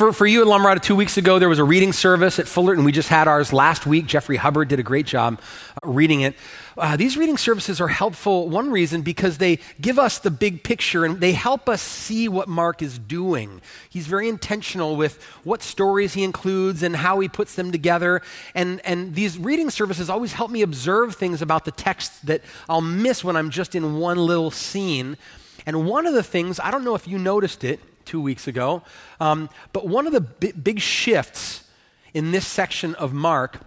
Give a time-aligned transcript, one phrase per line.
[0.00, 2.48] for, for you at La Mirada two weeks ago, there was a reading service at
[2.48, 2.84] Fullerton.
[2.84, 4.06] We just had ours last week.
[4.06, 5.38] Jeffrey Hubbard did a great job
[5.82, 6.36] uh, reading it.
[6.78, 11.04] Uh, these reading services are helpful, one reason, because they give us the big picture
[11.04, 13.60] and they help us see what Mark is doing.
[13.90, 18.22] He's very intentional with what stories he includes and how he puts them together.
[18.54, 22.40] And, and these reading services always help me observe things about the text that
[22.70, 25.18] I'll miss when I'm just in one little scene.
[25.66, 28.82] And one of the things, I don't know if you noticed it two weeks ago,
[29.20, 31.64] um, but one of the b- big shifts
[32.14, 33.60] in this section of Mark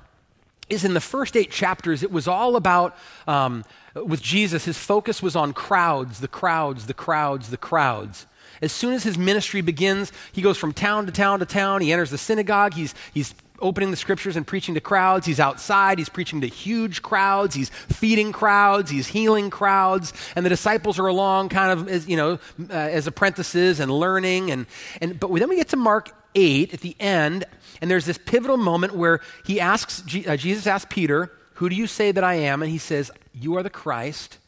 [0.70, 2.96] is in the first eight chapters, it was all about,
[3.28, 3.64] um,
[3.96, 8.26] with Jesus, his focus was on crowds, the crowds, the crowds, the crowds.
[8.62, 11.82] As soon as his ministry begins, he goes from town to town to town.
[11.82, 12.74] He enters the synagogue.
[12.74, 15.26] He's, he's opening the scriptures and preaching to crowds.
[15.26, 15.98] He's outside.
[15.98, 17.56] He's preaching to huge crowds.
[17.56, 18.92] He's feeding crowds.
[18.92, 20.14] He's healing crowds.
[20.36, 22.40] And the disciples are along kind of as, you know,
[22.70, 24.52] uh, as apprentices and learning.
[24.52, 24.66] And,
[25.02, 27.46] and, but then we get to Mark 8 at the end,
[27.82, 31.88] and there's this pivotal moment where he asks, uh, Jesus asks Peter, Who do you
[31.88, 32.62] say that I am?
[32.62, 34.40] And he says, You are the Christ.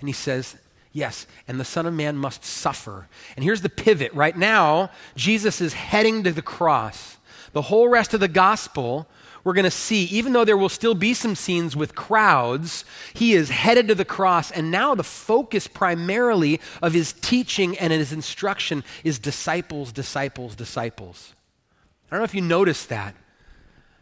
[0.00, 0.56] And he says,
[0.92, 3.08] Yes, and the Son of Man must suffer.
[3.36, 4.12] And here's the pivot.
[4.14, 7.17] Right now, Jesus is heading to the cross.
[7.52, 9.08] The whole rest of the gospel,
[9.44, 13.34] we're going to see, even though there will still be some scenes with crowds, he
[13.34, 14.50] is headed to the cross.
[14.50, 21.34] And now the focus primarily of his teaching and his instruction is disciples, disciples, disciples.
[22.10, 23.14] I don't know if you noticed that.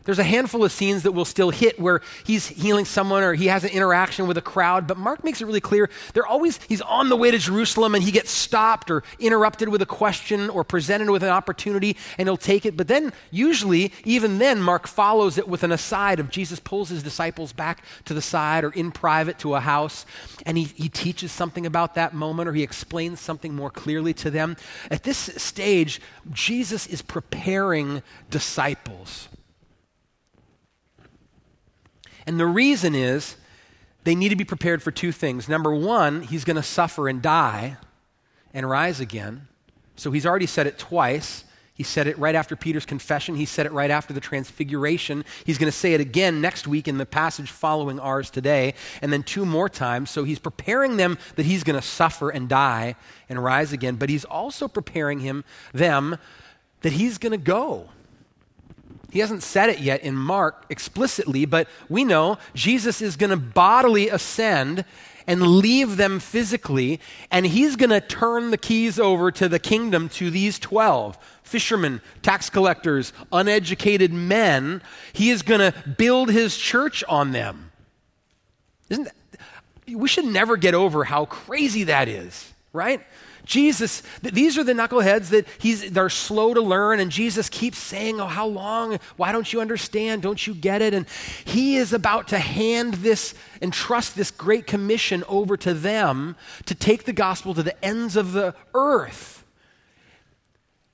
[0.06, 3.48] There's a handful of scenes that will still hit where he's healing someone or he
[3.48, 6.80] has an interaction with a crowd, but Mark makes it really clear they're always, he's
[6.80, 10.64] on the way to Jerusalem and he gets stopped or interrupted with a question or
[10.64, 12.76] presented with an opportunity and he'll take it.
[12.76, 17.02] But then, usually, even then, Mark follows it with an aside of Jesus pulls his
[17.02, 20.06] disciples back to the side or in private to a house
[20.46, 24.30] and he, he teaches something about that moment or he explains something more clearly to
[24.30, 24.56] them.
[24.88, 29.28] At this stage, Jesus is preparing disciples.
[32.26, 33.36] And the reason is
[34.04, 35.48] they need to be prepared for two things.
[35.48, 37.76] Number one, he's going to suffer and die
[38.52, 39.48] and rise again.
[39.96, 41.44] So he's already said it twice.
[41.74, 43.36] He said it right after Peter's confession.
[43.36, 45.24] He said it right after the transfiguration.
[45.44, 49.12] He's going to say it again next week in the passage following ours today, and
[49.12, 50.10] then two more times.
[50.10, 52.96] So he's preparing them that he's going to suffer and die
[53.28, 55.44] and rise again, but he's also preparing him
[55.74, 56.16] them
[56.80, 57.90] that he's going to go
[59.16, 63.36] he hasn't said it yet in Mark explicitly, but we know Jesus is going to
[63.38, 64.84] bodily ascend
[65.26, 67.00] and leave them physically,
[67.30, 72.02] and he's going to turn the keys over to the kingdom to these 12 fishermen,
[72.20, 74.82] tax collectors, uneducated men.
[75.14, 77.72] He is going to build his church on them.
[78.90, 79.40] Isn't that,
[79.96, 83.00] we should never get over how crazy that is, right?
[83.46, 88.20] Jesus, these are the knuckleheads that he's, they're slow to learn, and Jesus keeps saying,
[88.20, 88.98] Oh, how long?
[89.16, 90.22] Why don't you understand?
[90.22, 90.92] Don't you get it?
[90.92, 91.06] And
[91.44, 96.34] he is about to hand this and trust this great commission over to them
[96.66, 99.44] to take the gospel to the ends of the earth.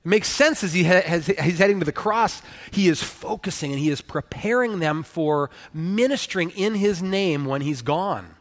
[0.05, 2.43] It makes sense as he has, he's heading to the cross.
[2.71, 7.81] He is focusing and he is preparing them for ministering in his name when he's
[7.81, 8.35] gone.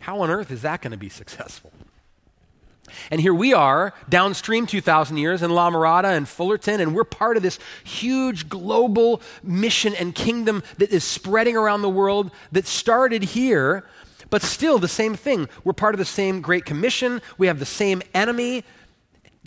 [0.00, 1.72] How on earth is that going to be successful?
[3.10, 7.36] And here we are, downstream 2,000 years in La Mirada and Fullerton, and we're part
[7.36, 13.22] of this huge global mission and kingdom that is spreading around the world that started
[13.22, 13.84] here,
[14.30, 15.48] but still the same thing.
[15.64, 18.64] We're part of the same Great Commission, we have the same enemy.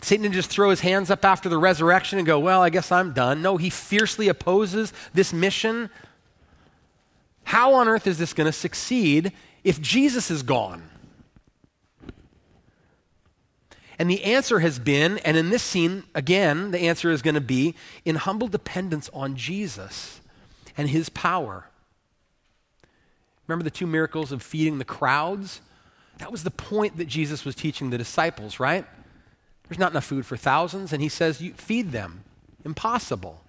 [0.02, 2.90] Satan didn't just throw his hands up after the resurrection and go, Well, I guess
[2.90, 3.42] I'm done.
[3.42, 5.90] No, he fiercely opposes this mission.
[7.44, 9.34] How on earth is this going to succeed
[9.64, 10.90] if Jesus is gone?
[14.00, 17.42] And the answer has been, and in this scene, again, the answer is going to
[17.42, 20.22] be in humble dependence on Jesus
[20.78, 21.66] and his power.
[23.46, 25.60] Remember the two miracles of feeding the crowds?
[26.20, 28.86] That was the point that Jesus was teaching the disciples, right?
[29.68, 32.24] There's not enough food for thousands, and he says, you feed them.
[32.64, 33.44] Impossible.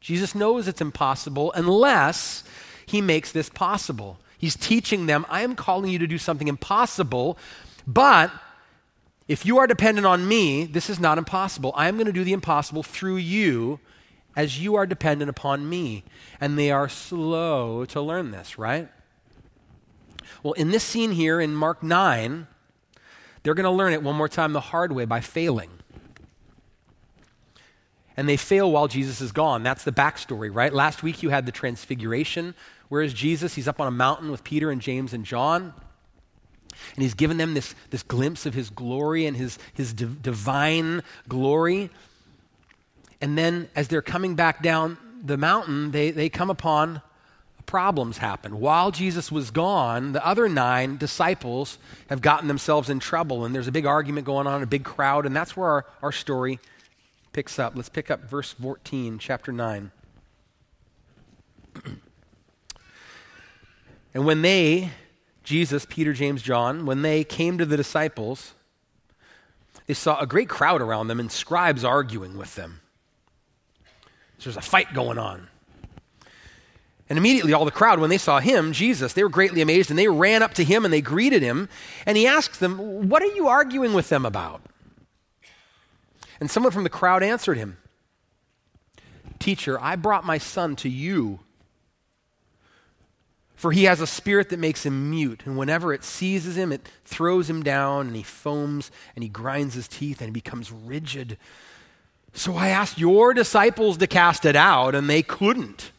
[0.00, 2.44] Jesus knows it's impossible unless
[2.86, 4.18] he makes this possible.
[4.38, 7.38] He's teaching them, I am calling you to do something impossible,
[7.86, 8.30] but
[9.26, 11.72] if you are dependent on me, this is not impossible.
[11.76, 13.80] I am going to do the impossible through you
[14.36, 16.04] as you are dependent upon me.
[16.40, 18.88] And they are slow to learn this, right?
[20.42, 22.46] Well, in this scene here in Mark 9,
[23.42, 25.70] they're going to learn it one more time the hard way by failing.
[28.16, 29.62] And they fail while Jesus is gone.
[29.62, 30.72] That's the backstory, right?
[30.72, 32.54] Last week you had the transfiguration.
[32.88, 33.54] Where is Jesus?
[33.54, 35.74] He's up on a mountain with Peter and James and John.
[36.94, 41.02] And he's given them this, this glimpse of his glory and his, his div- divine
[41.28, 41.90] glory.
[43.20, 47.00] And then as they're coming back down the mountain, they, they come upon
[47.66, 48.60] problems happen.
[48.60, 51.78] While Jesus was gone, the other nine disciples
[52.08, 55.26] have gotten themselves in trouble, and there's a big argument going on, a big crowd,
[55.26, 56.60] and that's where our, our story
[57.32, 57.74] picks up.
[57.74, 59.90] Let's pick up verse 14, chapter 9.
[64.14, 64.90] and when they,
[65.44, 68.54] Jesus, Peter, James, John, when they came to the disciples,
[69.86, 72.80] they saw a great crowd around them and scribes arguing with them.
[74.38, 75.48] So there's a fight going on.
[77.08, 79.98] And immediately, all the crowd, when they saw him, Jesus, they were greatly amazed and
[79.98, 81.68] they ran up to him and they greeted him.
[82.06, 84.62] And he asked them, What are you arguing with them about?
[86.40, 87.76] And someone from the crowd answered him,
[89.38, 91.40] Teacher, I brought my son to you.
[93.64, 96.86] For he has a spirit that makes him mute, and whenever it seizes him, it
[97.06, 101.38] throws him down, and he foams, and he grinds his teeth, and he becomes rigid.
[102.34, 105.92] So I asked your disciples to cast it out, and they couldn't.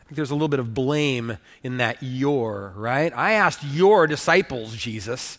[0.00, 3.12] I think there's a little bit of blame in that your, right?
[3.14, 5.38] I asked your disciples, Jesus,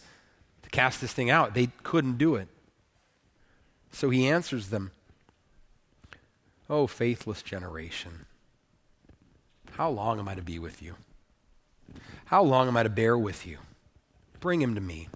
[0.64, 1.54] to cast this thing out.
[1.54, 2.48] They couldn't do it.
[3.92, 4.92] So he answers them
[6.70, 8.26] Oh, faithless generation,
[9.78, 10.96] how long am I to be with you?
[12.26, 13.58] How long am I to bear with you?
[14.40, 15.10] Bring him to me.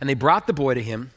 [0.00, 1.12] And they brought the boy to him.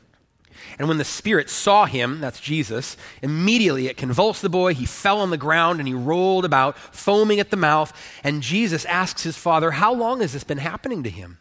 [0.78, 4.76] And when the Spirit saw him, that's Jesus, immediately it convulsed the boy.
[4.76, 7.92] He fell on the ground and he rolled about, foaming at the mouth.
[8.24, 11.40] And Jesus asks his father, How long has this been happening to him?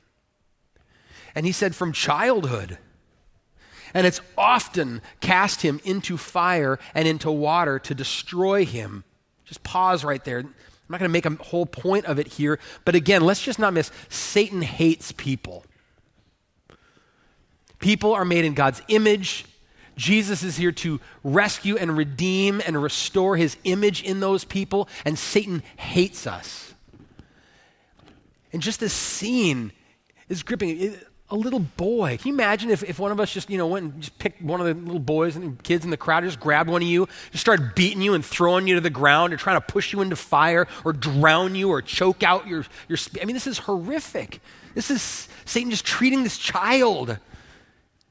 [1.34, 2.78] And he said, From childhood.
[3.92, 9.04] And it's often cast him into fire and into water to destroy him.
[9.46, 10.40] Just pause right there.
[10.40, 10.54] I'm
[10.88, 12.58] not going to make a whole point of it here.
[12.84, 15.64] But again, let's just not miss Satan hates people.
[17.78, 19.46] People are made in God's image.
[19.96, 25.18] Jesus is here to rescue and redeem and restore his image in those people, and
[25.18, 26.74] Satan hates us.
[28.52, 29.72] And just this scene
[30.28, 30.96] is gripping.
[31.28, 32.18] A little boy.
[32.18, 34.40] Can you imagine if, if one of us just, you know, went and just picked
[34.40, 37.08] one of the little boys and kids in the crowd, just grabbed one of you,
[37.32, 40.02] just started beating you and throwing you to the ground or trying to push you
[40.02, 44.40] into fire or drown you or choke out your, your I mean, this is horrific.
[44.76, 47.18] This is Satan just treating this child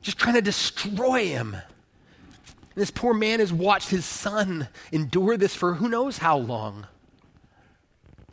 [0.06, 1.56] just trying to destroy him.
[1.56, 1.63] And
[2.75, 6.85] this poor man has watched his son endure this for who knows how long.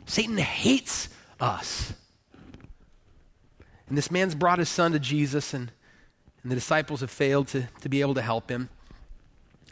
[0.05, 1.09] Satan hates
[1.39, 1.93] us.
[3.93, 5.71] And this man's brought his son to Jesus, and,
[6.41, 8.69] and the disciples have failed to, to be able to help him.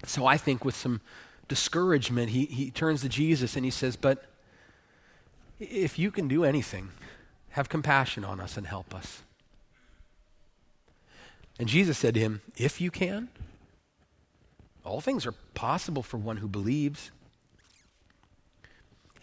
[0.05, 1.01] So I think with some
[1.47, 4.25] discouragement, he, he turns to Jesus and he says, But
[5.59, 6.89] if you can do anything,
[7.49, 9.23] have compassion on us and help us.
[11.57, 13.29] And Jesus said to him, If you can,
[14.85, 17.09] all things are possible for one who believes.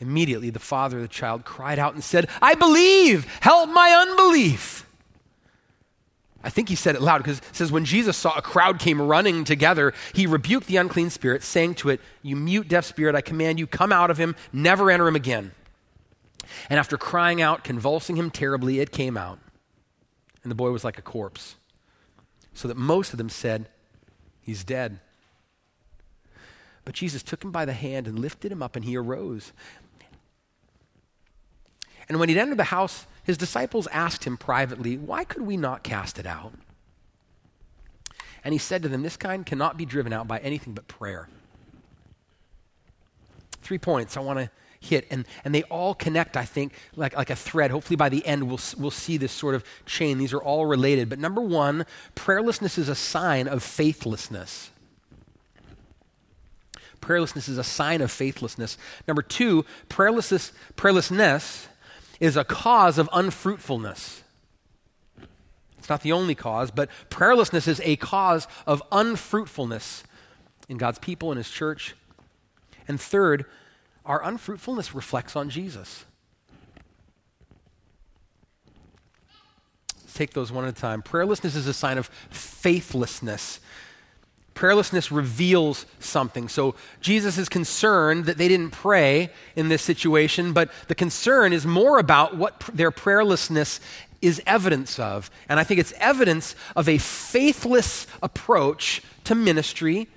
[0.00, 4.86] Immediately, the father of the child cried out and said, I believe, help my unbelief.
[6.42, 9.02] I think he said it loud because it says, When Jesus saw a crowd came
[9.02, 13.20] running together, he rebuked the unclean spirit, saying to it, You mute, deaf spirit, I
[13.20, 15.52] command you, come out of him, never enter him again.
[16.70, 19.38] And after crying out, convulsing him terribly, it came out.
[20.42, 21.56] And the boy was like a corpse
[22.54, 23.68] so that most of them said,
[24.40, 25.00] He's dead.
[26.84, 29.52] But Jesus took him by the hand and lifted him up, and he arose.
[32.08, 35.82] And when he'd entered the house, his disciples asked him privately, Why could we not
[35.82, 36.52] cast it out?
[38.42, 41.28] And he said to them, This kind cannot be driven out by anything but prayer.
[43.60, 44.50] Three points I want to
[44.80, 45.06] hit.
[45.10, 47.70] And, and they all connect, I think, like, like a thread.
[47.70, 50.16] Hopefully, by the end, we'll, we'll see this sort of chain.
[50.18, 51.08] These are all related.
[51.08, 51.84] But number one,
[52.14, 54.70] prayerlessness is a sign of faithlessness.
[57.00, 58.76] Prayerlessness is a sign of faithlessness.
[59.06, 61.66] Number two, prayerlessness, prayerlessness
[62.20, 64.22] is a cause of unfruitfulness.
[65.78, 70.04] It's not the only cause, but prayerlessness is a cause of unfruitfulness
[70.68, 71.94] in God's people and His church.
[72.86, 73.44] And third,
[74.04, 76.04] our unfruitfulness reflects on Jesus.
[80.02, 81.02] Let's take those one at a time.
[81.02, 83.60] Prayerlessness is a sign of faithlessness.
[84.58, 86.48] Prayerlessness reveals something.
[86.48, 91.64] So Jesus is concerned that they didn't pray in this situation, but the concern is
[91.64, 93.78] more about what their prayerlessness
[94.20, 95.30] is evidence of.
[95.48, 100.08] And I think it's evidence of a faithless approach to ministry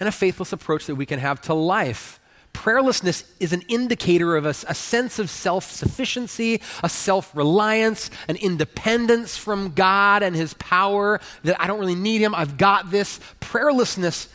[0.00, 2.18] and a faithless approach that we can have to life
[2.52, 8.36] Prayerlessness is an indicator of a, a sense of self sufficiency, a self reliance, an
[8.36, 13.18] independence from God and His power, that I don't really need Him, I've got this.
[13.40, 14.28] Prayerlessness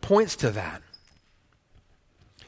[0.00, 0.82] points to that.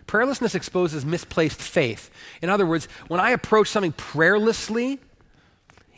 [0.07, 2.11] Prayerlessness exposes misplaced faith.
[2.43, 4.99] In other words, when I approach something prayerlessly,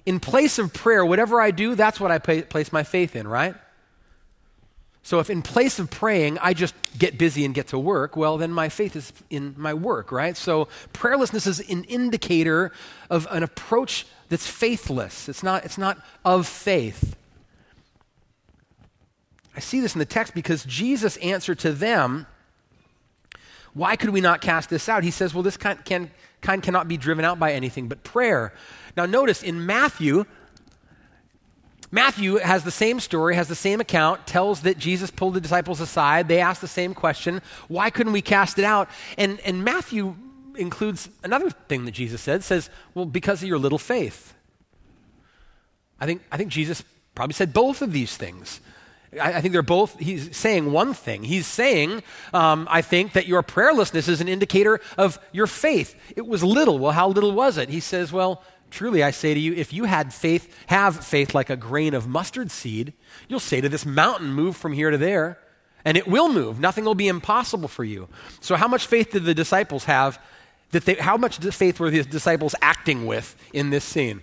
[0.07, 3.57] in place of prayer, whatever I do, that's what I place my faith in, right?
[5.07, 8.39] So if in place of praying, I just get busy and get to work, well,
[8.39, 10.37] then my faith is in my work, right?
[10.37, 12.73] So prayerlessness is an indicator
[13.09, 15.29] of an approach that's faithless.
[15.29, 17.15] It's not, it's not of faith.
[19.55, 22.27] I see this in the text because Jesus' answer to them,
[23.75, 25.05] why could we not cast this out?
[25.05, 26.11] He says, well, this kind, can,
[26.41, 28.53] kind cannot be driven out by anything but prayer.
[28.97, 30.25] Now, notice in Matthew,
[31.97, 35.81] Matthew has the same story, has the same account, tells that Jesus pulled the disciples
[35.81, 36.29] aside.
[36.29, 38.91] They ask the same question why couldn't we cast it out?
[39.17, 40.15] And, and Matthew
[40.57, 44.35] includes another thing that Jesus said says, well, because of your little faith.
[45.99, 46.85] I think, I think Jesus
[47.15, 48.61] probably said both of these things.
[49.19, 51.23] I, I think they're both, he's saying one thing.
[51.23, 52.03] He's saying,
[52.35, 55.95] um, I think, that your prayerlessness is an indicator of your faith.
[56.15, 56.79] It was little.
[56.79, 57.71] Well, how little was it?
[57.71, 61.51] He says, well, truly I say to you, if you had faith, have faith like
[61.51, 62.93] a grain of mustard seed,
[63.29, 65.39] you'll say to this mountain, move from here to there,
[65.85, 66.59] and it will move.
[66.59, 68.09] Nothing will be impossible for you.
[68.41, 70.21] So, how much faith did the disciples have?
[70.73, 74.23] That they, how much faith were the disciples acting with in this scene?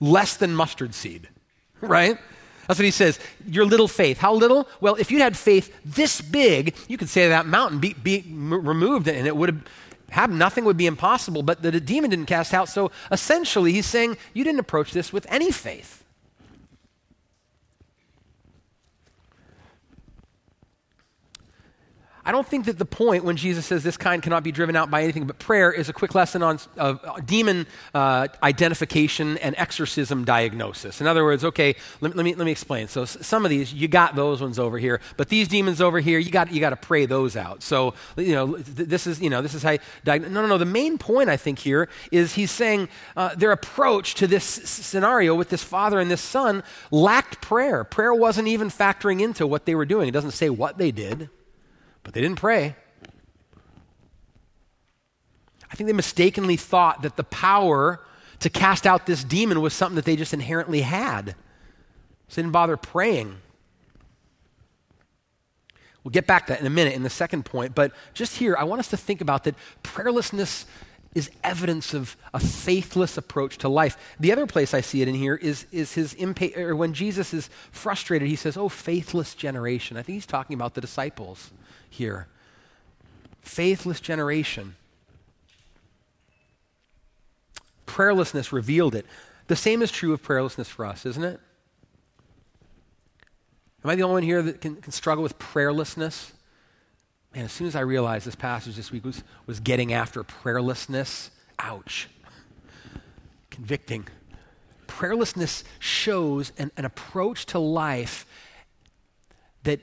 [0.00, 1.28] Less than mustard seed,
[1.80, 2.18] right?
[2.66, 3.18] That's what he says.
[3.46, 4.18] Your little faith.
[4.18, 4.68] How little?
[4.80, 9.06] Well, if you had faith this big, you could say that mountain be, be removed
[9.06, 9.64] and it would have,
[10.14, 12.68] have nothing would be impossible, but the, demon didn't cast out.
[12.68, 16.03] So essentially, he's saying you didn't approach this with any faith.
[22.26, 24.90] I don't think that the point when Jesus says this kind cannot be driven out
[24.90, 30.24] by anything but prayer is a quick lesson on uh, demon uh, identification and exorcism
[30.24, 31.02] diagnosis.
[31.02, 32.88] In other words, okay, let, let, me, let me explain.
[32.88, 36.18] So some of these, you got those ones over here, but these demons over here,
[36.18, 37.62] you got, you got to pray those out.
[37.62, 39.76] So, you know, th- this is, you know, this is how.
[40.06, 40.56] No, no, no.
[40.56, 44.70] The main point, I think, here is he's saying uh, their approach to this s-
[44.70, 47.84] scenario with this father and this son lacked prayer.
[47.84, 50.08] Prayer wasn't even factoring into what they were doing.
[50.08, 51.28] It doesn't say what they did
[52.04, 52.76] but they didn't pray.
[55.70, 58.00] I think they mistakenly thought that the power
[58.38, 61.34] to cast out this demon was something that they just inherently had.
[62.28, 63.38] So they didn't bother praying.
[66.04, 68.54] We'll get back to that in a minute in the second point, but just here,
[68.56, 70.66] I want us to think about that prayerlessness
[71.14, 73.96] is evidence of a faithless approach to life.
[74.20, 77.32] The other place I see it in here is, is his impa- or when Jesus
[77.32, 79.96] is frustrated, he says, Oh, faithless generation.
[79.96, 81.52] I think he's talking about the disciples
[81.94, 82.28] here.
[83.40, 84.76] Faithless generation.
[87.86, 89.06] Prayerlessness revealed it.
[89.46, 91.40] The same is true of prayerlessness for us, isn't it?
[93.84, 96.32] Am I the only one here that can, can struggle with prayerlessness?
[97.34, 101.30] Man, as soon as I realized this passage this week was, was getting after prayerlessness,
[101.58, 102.08] ouch.
[103.50, 104.06] Convicting.
[104.86, 108.24] Prayerlessness shows an, an approach to life
[109.64, 109.80] that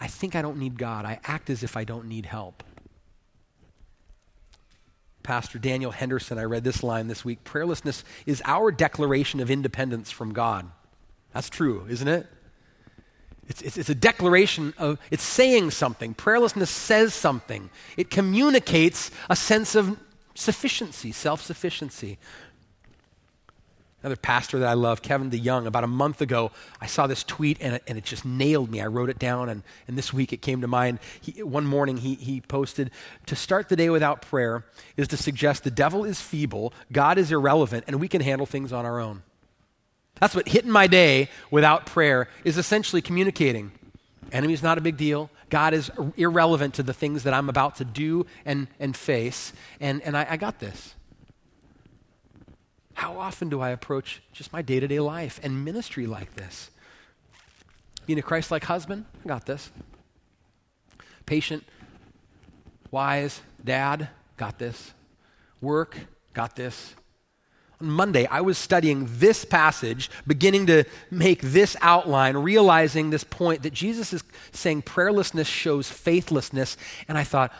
[0.00, 1.04] I think I don't need God.
[1.04, 2.62] I act as if I don't need help.
[5.22, 10.10] Pastor Daniel Henderson, I read this line this week prayerlessness is our declaration of independence
[10.10, 10.70] from God.
[11.32, 12.26] That's true, isn't it?
[13.48, 16.14] It's, it's, it's, a declaration of, it's saying something.
[16.14, 17.70] Prayerlessness says something.
[17.96, 19.98] It communicates a sense of
[20.34, 22.18] sufficiency, self sufficiency.
[24.06, 27.58] Another pastor that I love, Kevin DeYoung, about a month ago, I saw this tweet
[27.60, 28.80] and it, and it just nailed me.
[28.80, 31.00] I wrote it down, and, and this week it came to mind.
[31.20, 32.92] He, one morning he, he posted
[33.26, 34.64] To start the day without prayer
[34.96, 38.72] is to suggest the devil is feeble, God is irrelevant, and we can handle things
[38.72, 39.24] on our own.
[40.20, 43.72] That's what hitting my day without prayer is essentially communicating.
[44.30, 45.30] Enemy's not a big deal.
[45.50, 49.52] God is irrelevant to the things that I'm about to do and, and face.
[49.80, 50.95] And, and I, I got this.
[52.96, 56.70] How often do I approach just my day to day life and ministry like this?
[58.06, 59.70] Being a Christ like husband, I got this.
[61.26, 61.62] Patient,
[62.90, 64.94] wise dad, got this.
[65.60, 65.98] Work,
[66.32, 66.94] got this.
[67.82, 73.62] On Monday, I was studying this passage, beginning to make this outline, realizing this point
[73.64, 76.78] that Jesus is saying prayerlessness shows faithlessness.
[77.08, 77.52] And I thought,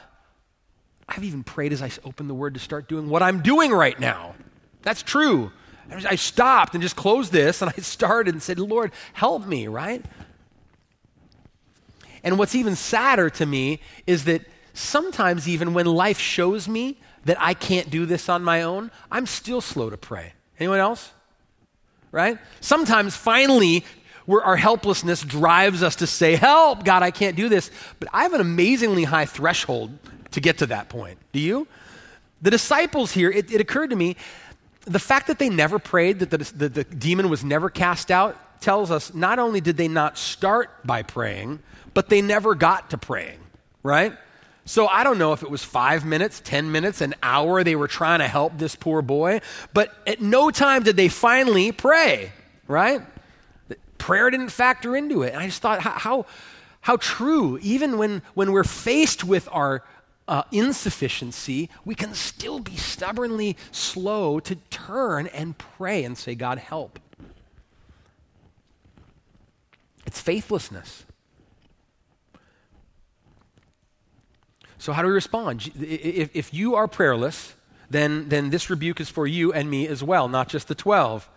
[1.06, 4.00] I've even prayed as I opened the word to start doing what I'm doing right
[4.00, 4.34] now.
[4.86, 5.50] That's true.
[5.90, 10.04] I stopped and just closed this and I started and said, Lord, help me, right?
[12.22, 14.42] And what's even sadder to me is that
[14.74, 19.26] sometimes, even when life shows me that I can't do this on my own, I'm
[19.26, 20.34] still slow to pray.
[20.60, 21.10] Anyone else?
[22.12, 22.38] Right?
[22.60, 23.84] Sometimes, finally,
[24.24, 27.72] where our helplessness drives us to say, Help, God, I can't do this.
[27.98, 29.98] But I have an amazingly high threshold
[30.30, 31.18] to get to that point.
[31.32, 31.66] Do you?
[32.40, 34.16] The disciples here, it, it occurred to me,
[34.86, 38.60] the fact that they never prayed, that the, the, the demon was never cast out,
[38.60, 41.58] tells us not only did they not start by praying,
[41.92, 43.38] but they never got to praying,
[43.82, 44.12] right?
[44.64, 47.88] So I don't know if it was five minutes, 10 minutes, an hour they were
[47.88, 49.40] trying to help this poor boy,
[49.72, 52.32] but at no time did they finally pray,
[52.66, 53.02] right?
[53.98, 55.32] Prayer didn't factor into it.
[55.32, 56.26] And I just thought, how, how,
[56.80, 59.82] how true, even when, when we're faced with our
[60.28, 66.58] uh, insufficiency, we can still be stubbornly slow to turn and pray and say, God,
[66.58, 66.98] help.
[70.04, 71.04] It's faithlessness.
[74.78, 75.70] So, how do we respond?
[75.80, 77.54] If, if you are prayerless,
[77.90, 81.28] then, then this rebuke is for you and me as well, not just the 12.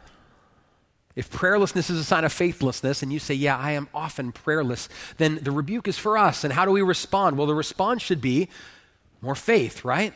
[1.15, 4.87] If prayerlessness is a sign of faithlessness, and you say, Yeah, I am often prayerless,
[5.17, 6.43] then the rebuke is for us.
[6.43, 7.37] And how do we respond?
[7.37, 8.49] Well, the response should be
[9.21, 10.13] more faith, right?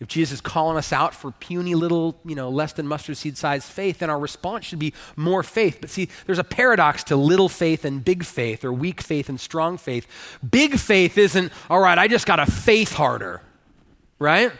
[0.00, 3.36] If Jesus is calling us out for puny little, you know, less than mustard seed
[3.36, 5.76] sized faith, then our response should be more faith.
[5.80, 9.38] But see, there's a paradox to little faith and big faith, or weak faith and
[9.38, 10.06] strong faith.
[10.48, 13.42] Big faith isn't, all right, I just got to faith harder,
[14.18, 14.52] right?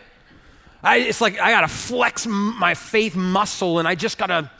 [0.82, 4.50] I, it's like I got to flex my faith muscle and I just got to.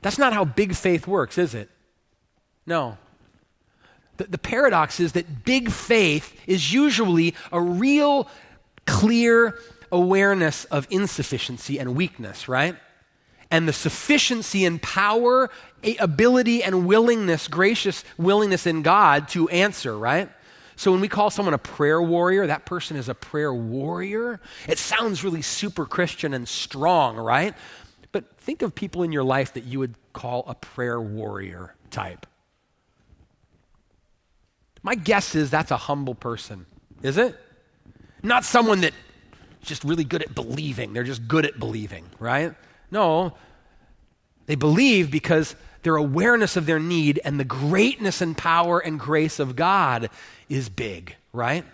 [0.00, 1.70] That's not how big faith works, is it?
[2.66, 2.98] No.
[4.18, 8.28] The, the paradox is that big faith is usually a real,
[8.86, 9.58] clear,
[9.90, 12.76] awareness of insufficiency and weakness, right?
[13.50, 15.48] And the sufficiency and power,
[15.98, 20.28] ability, and willingness, gracious willingness in God to answer, right?
[20.76, 24.40] So when we call someone a prayer warrior, that person is a prayer warrior.
[24.68, 27.54] It sounds really super Christian and strong, right?
[28.12, 32.26] But think of people in your life that you would call a prayer warrior type.
[34.82, 36.66] My guess is that's a humble person,
[37.02, 37.38] is it?
[38.22, 38.92] Not someone that
[39.62, 40.92] just really good at believing.
[40.92, 42.54] They're just good at believing, right?
[42.90, 43.34] No,
[44.46, 49.38] they believe because their awareness of their need and the greatness and power and grace
[49.38, 50.10] of God
[50.48, 51.64] is big, right?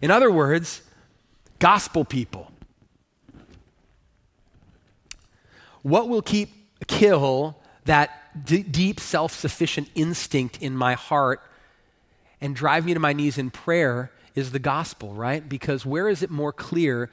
[0.00, 0.82] In other words,
[1.58, 2.50] gospel people.
[5.82, 6.50] What will keep
[6.86, 11.40] kill that d- deep self-sufficient instinct in my heart
[12.40, 15.48] and drive me to my knees in prayer is the gospel, right?
[15.48, 17.10] Because where is it more clear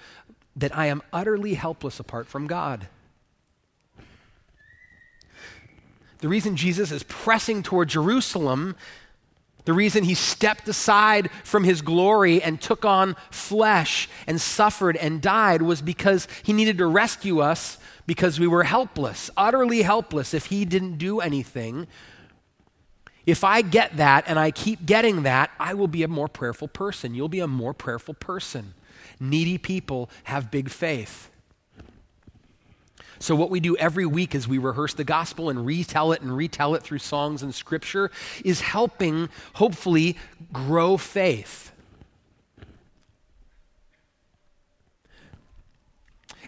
[0.55, 2.87] that I am utterly helpless apart from God?
[6.19, 8.75] The reason Jesus is pressing toward Jerusalem,
[9.65, 15.21] the reason he stepped aside from his glory and took on flesh and suffered and
[15.21, 17.77] died was because he needed to rescue us
[18.09, 21.85] because we were helpless, utterly helpless if he didn't do anything.
[23.27, 26.69] If I get that and I keep getting that, I will be a more prayerful
[26.69, 27.13] person.
[27.13, 28.73] You'll be a more prayerful person.
[29.19, 31.29] Needy people have big faith.
[33.19, 36.35] So, what we do every week as we rehearse the gospel and retell it and
[36.35, 38.09] retell it through songs and scripture
[38.43, 40.17] is helping, hopefully,
[40.51, 41.68] grow faith.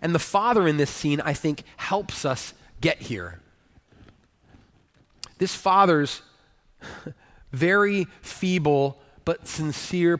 [0.02, 3.40] And the Father in this scene, I think, helps us get here.
[5.38, 6.22] This Father's
[7.52, 10.20] very feeble but sincere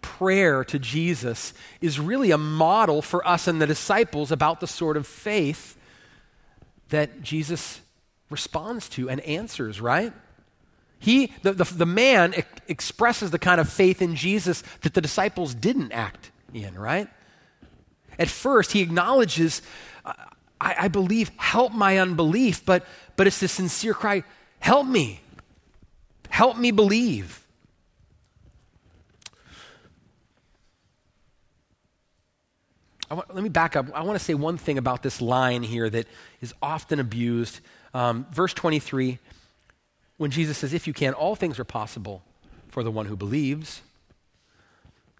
[0.00, 4.96] prayer to Jesus is really a model for us and the disciples about the sort
[4.96, 5.76] of faith
[6.88, 7.80] that Jesus
[8.30, 10.12] responds to and answers, right?
[10.98, 12.34] He, the, the, the man
[12.66, 17.08] expresses the kind of faith in Jesus that the disciples didn't act in, right?
[18.18, 19.62] At first, he acknowledges,
[20.60, 22.84] I, I believe, help my unbelief, but,
[23.16, 24.24] but it's this sincere cry,
[24.60, 25.20] help me.
[26.28, 27.44] Help me believe.
[33.10, 33.86] Want, let me back up.
[33.94, 36.06] I want to say one thing about this line here that
[36.42, 37.60] is often abused.
[37.94, 39.18] Um, verse 23,
[40.18, 42.22] when Jesus says, If you can, all things are possible
[42.68, 43.80] for the one who believes.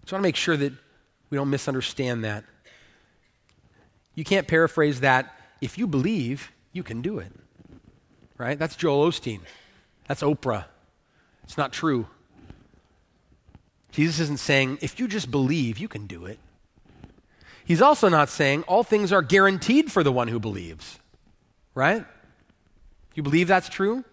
[0.05, 0.73] So I want to make sure that
[1.29, 2.43] we don't misunderstand that.
[4.15, 5.33] You can't paraphrase that.
[5.61, 7.31] If you believe, you can do it.
[8.37, 8.57] Right?
[8.57, 9.41] That's Joel Osteen.
[10.07, 10.65] That's Oprah.
[11.43, 12.07] It's not true.
[13.91, 16.39] Jesus isn't saying, if you just believe, you can do it.
[17.65, 20.99] He's also not saying all things are guaranteed for the one who believes.
[21.75, 22.05] Right?
[23.15, 24.03] You believe that's true?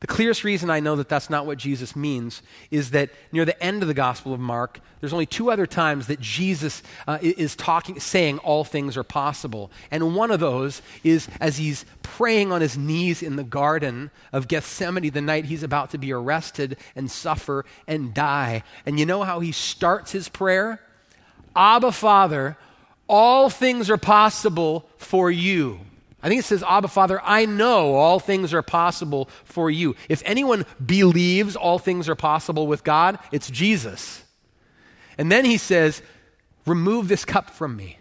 [0.00, 3.62] The clearest reason I know that that's not what Jesus means is that near the
[3.62, 7.54] end of the Gospel of Mark, there's only two other times that Jesus uh, is
[7.54, 9.70] talking, saying all things are possible.
[9.90, 14.48] And one of those is as he's praying on his knees in the Garden of
[14.48, 18.62] Gethsemane the night he's about to be arrested and suffer and die.
[18.86, 20.80] And you know how he starts his prayer?
[21.54, 22.56] Abba, Father,
[23.06, 25.80] all things are possible for you.
[26.22, 29.96] I think it says, Abba, Father, I know all things are possible for you.
[30.08, 34.24] If anyone believes all things are possible with God, it's Jesus.
[35.16, 36.02] And then he says,
[36.66, 37.98] Remove this cup from me.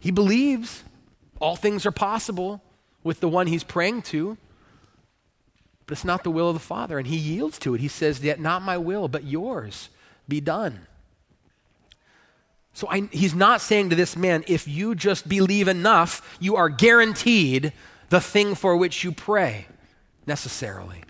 [0.00, 0.82] He believes
[1.40, 2.62] all things are possible
[3.02, 4.38] with the one he's praying to,
[5.86, 6.98] but it's not the will of the Father.
[6.98, 7.80] And he yields to it.
[7.80, 9.90] He says, Yet not my will, but yours
[10.26, 10.86] be done.
[12.74, 16.68] So I, he's not saying to this man, if you just believe enough, you are
[16.68, 17.72] guaranteed
[18.10, 19.66] the thing for which you pray,
[20.26, 21.04] necessarily.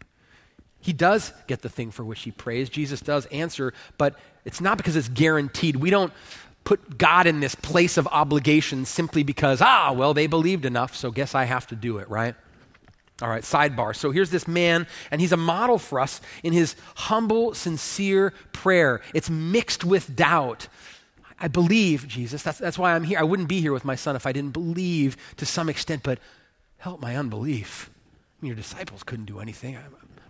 [0.80, 2.68] He does get the thing for which he prays.
[2.68, 5.76] Jesus does answer, but it's not because it's guaranteed.
[5.76, 6.12] We don't
[6.64, 11.10] put God in this place of obligation simply because, ah, well, they believed enough, so
[11.10, 12.34] guess I have to do it, right?
[13.22, 13.94] All right, sidebar.
[13.94, 19.00] So here's this man, and he's a model for us in his humble, sincere prayer.
[19.14, 20.68] It's mixed with doubt.
[21.44, 22.42] I believe, Jesus.
[22.42, 23.18] That's, that's why I'm here.
[23.18, 26.18] I wouldn't be here with my son if I didn't believe to some extent, but
[26.78, 27.90] help my unbelief.
[27.92, 29.76] I mean, your disciples couldn't do anything.
[29.76, 29.84] I'm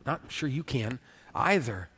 [0.05, 0.99] not sure you can
[1.33, 1.89] either.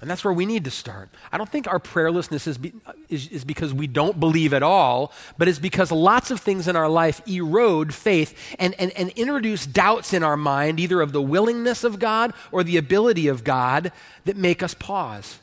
[0.00, 1.10] And that's where we need to start.
[1.30, 2.72] I don't think our prayerlessness is, be,
[3.10, 6.76] is, is, because we don't believe at all, but it's because lots of things in
[6.76, 11.20] our life erode faith and, and, and introduce doubts in our mind, either of the
[11.20, 13.92] willingness of God or the ability of God,
[14.24, 15.38] that make us pause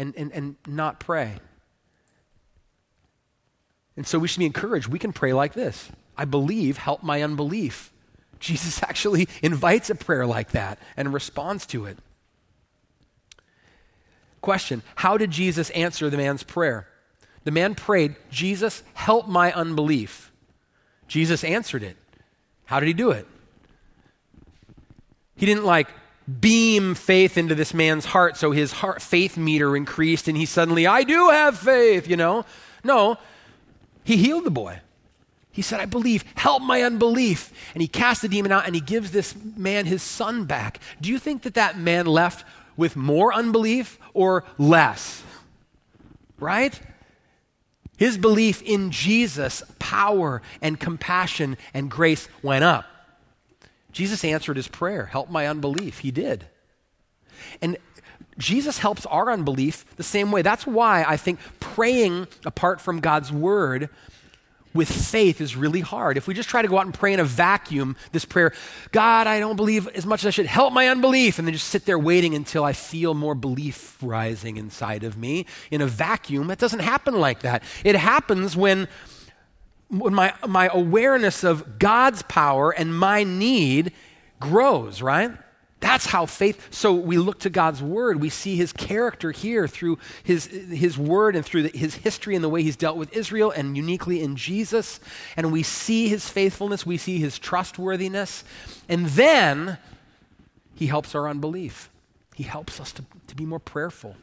[0.00, 1.34] and, and, and not pray.
[3.96, 4.88] And so we should be encouraged.
[4.88, 7.92] We can pray like this I believe, help my unbelief.
[8.40, 11.98] Jesus actually invites a prayer like that and responds to it.
[14.40, 16.88] Question How did Jesus answer the man's prayer?
[17.44, 20.32] The man prayed, Jesus, help my unbelief.
[21.08, 21.96] Jesus answered it.
[22.66, 23.26] How did he do it?
[25.36, 25.88] He didn't like
[26.38, 30.86] beam faith into this man's heart so his heart faith meter increased and he suddenly
[30.86, 32.44] i do have faith you know?
[32.84, 33.18] No.
[34.04, 34.80] He healed the boy.
[35.52, 36.24] He said i believe.
[36.34, 37.52] Help my unbelief.
[37.74, 40.80] And he cast the demon out and he gives this man his son back.
[41.00, 42.44] Do you think that that man left
[42.76, 45.22] with more unbelief or less?
[46.38, 46.80] Right?
[47.96, 52.86] His belief in jesus power and compassion and grace went up
[53.92, 56.00] Jesus answered his prayer, Help my unbelief.
[56.00, 56.46] He did.
[57.60, 57.76] And
[58.38, 60.42] Jesus helps our unbelief the same way.
[60.42, 63.90] That's why I think praying apart from God's word
[64.72, 66.16] with faith is really hard.
[66.16, 68.52] If we just try to go out and pray in a vacuum, this prayer,
[68.92, 71.68] God, I don't believe as much as I should, help my unbelief, and then just
[71.68, 76.50] sit there waiting until I feel more belief rising inside of me in a vacuum,
[76.50, 77.64] it doesn't happen like that.
[77.84, 78.86] It happens when
[79.90, 83.92] when my, my awareness of God's power and my need
[84.38, 85.32] grows, right?
[85.80, 86.68] That's how faith.
[86.70, 88.20] So we look to God's word.
[88.20, 92.44] We see his character here through his, his word and through the, his history and
[92.44, 95.00] the way he's dealt with Israel and uniquely in Jesus.
[95.36, 96.84] And we see his faithfulness.
[96.84, 98.44] We see his trustworthiness.
[98.88, 99.78] And then
[100.74, 101.90] he helps our unbelief.
[102.34, 104.16] He helps us to, to be more prayerful.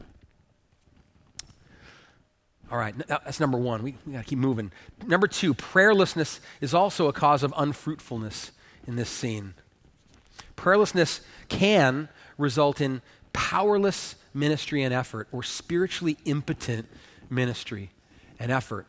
[2.70, 3.82] All right, that's number one.
[3.82, 4.72] We, we got to keep moving.
[5.06, 8.52] Number two, prayerlessness is also a cause of unfruitfulness
[8.86, 9.54] in this scene.
[10.58, 13.02] Prayerlessness can result in
[13.32, 16.88] powerless ministry and effort or spiritually impotent
[17.30, 17.92] ministry
[18.40, 18.86] and effort.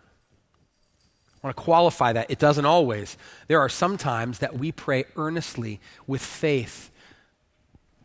[1.43, 2.31] I want to qualify that.
[2.31, 3.17] It doesn't always.
[3.47, 6.91] There are some times that we pray earnestly with faith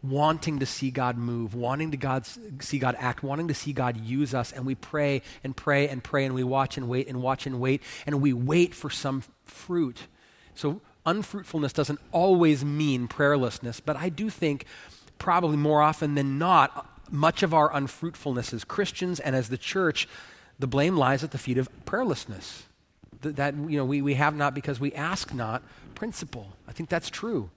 [0.04, 2.28] wanting to see God move, wanting to God,
[2.60, 6.04] see God act, wanting to see God use us, and we pray and pray and
[6.04, 9.24] pray, and we watch and wait and watch and wait, and we wait for some
[9.46, 10.02] fruit.
[10.56, 14.66] So, unfruitfulness doesn't always mean prayerlessness, but I do think
[15.18, 20.08] probably more often than not, much of our unfruitfulness as Christians and as the church,
[20.60, 22.63] the blame lies at the feet of prayerlessness.
[23.22, 25.63] That, you know, we, we have not because we ask not
[25.96, 26.58] principle.
[26.68, 27.52] I think that's true.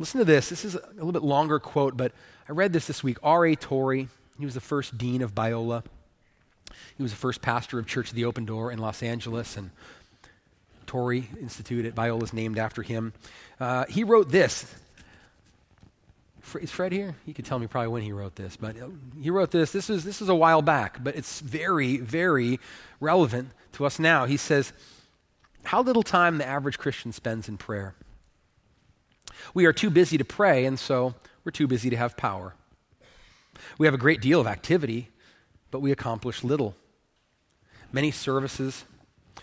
[0.00, 0.48] Listen to this.
[0.48, 2.12] This is a little bit longer quote, but
[2.48, 3.18] I read this this week.
[3.22, 3.54] R.A.
[3.54, 4.08] Torrey,
[4.38, 5.84] he was the first dean of Biola.
[6.96, 9.70] He was the first pastor of Church of the Open Door in Los Angeles, and
[10.86, 13.12] Torrey Institute at Biola is named after him.
[13.60, 14.74] Uh, he wrote this.
[16.58, 17.16] Is Fred here?
[17.26, 18.86] He could tell me probably when he wrote this, but uh,
[19.20, 19.70] he wrote this.
[19.70, 22.58] This is, this is a while back, but it's very, very
[23.00, 24.24] relevant to us now.
[24.24, 24.72] He says,
[25.64, 27.94] how little time the average Christian spends in prayer.
[29.54, 32.54] We are too busy to pray, and so we're too busy to have power.
[33.78, 35.08] We have a great deal of activity,
[35.70, 36.74] but we accomplish little.
[37.92, 38.84] Many services,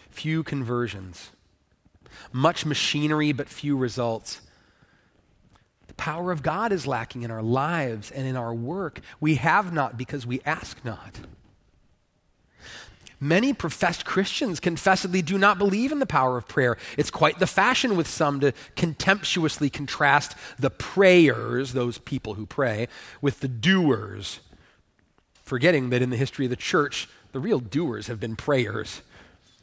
[0.09, 1.31] few conversions.
[2.31, 4.41] Much machinery, but few results.
[5.87, 9.01] The power of God is lacking in our lives and in our work.
[9.19, 11.19] We have not because we ask not.
[13.19, 16.77] Many professed Christians confessedly do not believe in the power of prayer.
[16.97, 22.87] It's quite the fashion with some to contemptuously contrast the prayers, those people who pray,
[23.19, 24.39] with the doers,
[25.43, 29.01] forgetting that in the history of the church, the real doers have been prayers.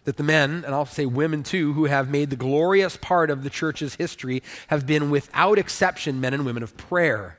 [0.05, 3.45] That the men, and I'll say women too, who have made the glorious part of
[3.45, 7.39] the church's history have been without exception men and women of prayer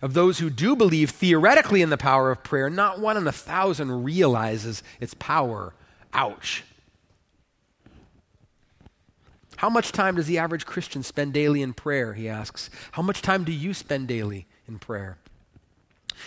[0.00, 3.32] of those who do believe theoretically in the power of prayer, not one in a
[3.32, 5.74] thousand realizes its power.
[6.12, 6.64] Ouch.
[9.56, 12.14] How much time does the average Christian spend daily in prayer?
[12.14, 12.70] He asks.
[12.92, 15.18] How much time do you spend daily in prayer?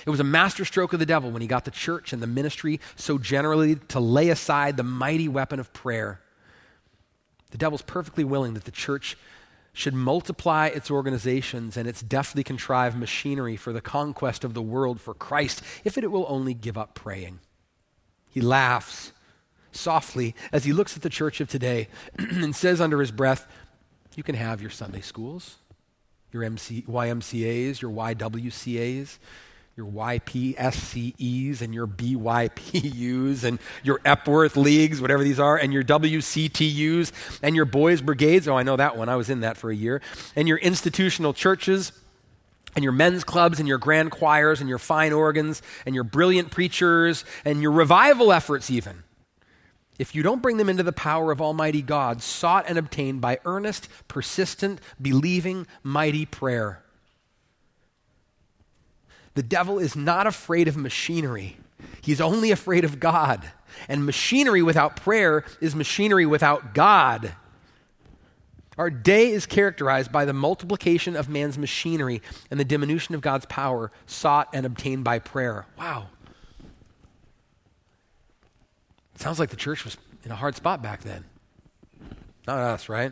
[0.06, 2.80] It was a masterstroke of the devil when he got the church and the ministry
[2.96, 6.20] so generally to lay aside the mighty weapon of prayer.
[7.52, 9.18] The devil's perfectly willing that the church
[9.74, 15.00] should multiply its organizations and its deftly contrived machinery for the conquest of the world
[15.00, 17.40] for Christ if it will only give up praying.
[18.30, 19.14] He laughs
[19.72, 23.48] softly as he looks at the church of today and says under his breath,
[24.16, 25.58] You can have your Sunday schools,
[26.32, 29.18] your MC, YMCAs, your YWCAs,
[29.82, 37.12] your YPSCEs and your BYPUs and your Epworth Leagues, whatever these are, and your WCTUs
[37.42, 38.48] and your boys' brigades.
[38.48, 39.10] Oh, I know that one.
[39.10, 40.02] I was in that for a year.
[40.36, 41.92] And your institutional churches
[42.76, 46.52] and your men's clubs and your grand choirs and your fine organs and your brilliant
[46.52, 49.04] preachers and your revival efforts, even.
[49.98, 53.40] If you don't bring them into the power of Almighty God, sought and obtained by
[53.46, 56.84] earnest, persistent, believing, mighty prayer.
[59.34, 61.58] The devil is not afraid of machinery,
[62.02, 63.52] he's only afraid of God.
[63.88, 67.34] And machinery without prayer is machinery without God.
[68.78, 73.46] Our day is characterized by the multiplication of man's machinery and the diminution of God's
[73.46, 75.66] power sought and obtained by prayer.
[75.78, 76.08] Wow.
[79.16, 81.26] Sounds like the church was in a hard spot back then.
[82.48, 83.12] Not us, right?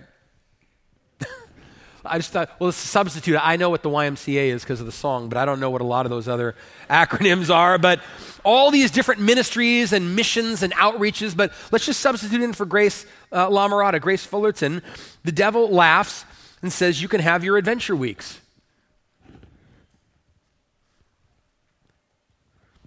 [2.10, 3.38] I just thought, well, let's substitute.
[3.42, 5.82] I know what the YMCA is because of the song, but I don't know what
[5.82, 6.56] a lot of those other
[6.90, 7.78] acronyms are.
[7.78, 8.02] But
[8.44, 13.06] all these different ministries and missions and outreaches, but let's just substitute in for Grace
[13.32, 14.82] uh, Grace Fullerton.
[15.24, 16.26] The devil laughs
[16.62, 18.40] and says, You can have your adventure weeks.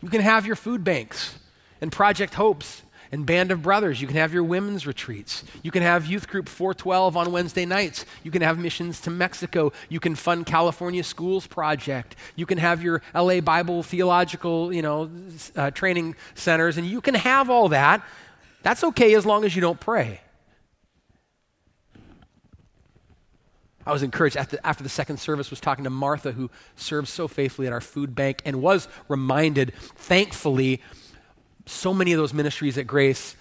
[0.03, 1.39] You can have your food banks
[1.81, 2.83] and Project Hopes
[3.13, 4.01] and Band of Brothers.
[4.01, 5.45] You can have your women's retreats.
[5.63, 8.07] You can have Youth Group 412 on Wednesday nights.
[8.23, 9.71] You can have missions to Mexico.
[9.91, 12.17] You can fund California Schools Project.
[12.35, 15.11] You can have your LA Bible Theological, you know,
[15.55, 18.03] uh, training centers, and you can have all that.
[18.63, 20.21] That's okay as long as you don't pray.
[23.85, 27.27] I was encouraged after, after, the second service was talking to Martha who serves so
[27.27, 30.81] faithfully at our food bank and was reminded thankfully
[31.67, 33.37] so many of those ministries at Grace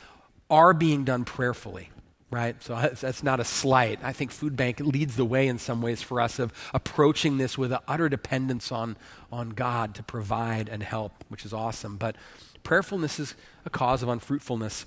[0.50, 1.90] are being done prayerfully,
[2.30, 2.62] right?
[2.62, 4.00] So that's not a slight.
[4.04, 7.58] I think Food Bank leads the way in some ways for us of approaching this
[7.58, 8.98] with an utter dependence on,
[9.32, 11.98] on God to provide and help, which is awesome.
[11.98, 12.16] But
[12.64, 14.86] prayerfulness is a cause of unfruitfulness.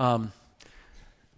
[0.00, 0.32] Um,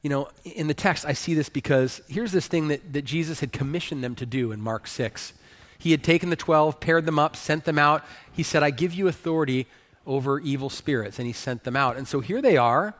[0.02, 3.40] you know, in the text, I see this because here's this thing that, that Jesus
[3.40, 5.34] had commissioned them to do in Mark 6.
[5.78, 8.04] He had taken the 12, paired them up, sent them out.
[8.32, 9.66] He said, I give you authority
[10.10, 11.96] over evil spirits, and he sent them out.
[11.96, 12.94] And so here they are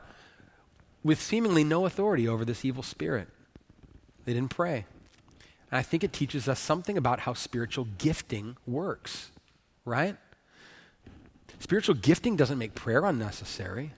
[1.03, 3.27] with seemingly no authority over this evil spirit.
[4.23, 4.85] They didn't pray.
[5.69, 9.31] And I think it teaches us something about how spiritual gifting works,
[9.83, 10.15] right?
[11.59, 13.91] Spiritual gifting doesn't make prayer unnecessary.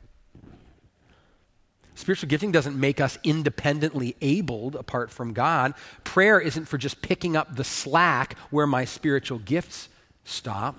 [1.94, 5.76] Spiritual gifting doesn't make us independently abled apart from God.
[6.04, 9.90] Prayer isn't for just picking up the slack where my spiritual gifts
[10.24, 10.76] stop